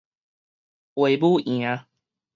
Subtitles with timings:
[0.95, 1.85] 衛武營